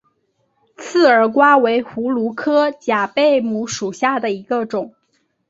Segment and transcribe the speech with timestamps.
[0.77, 4.95] 刺儿瓜为葫芦科假贝母属下的一个种。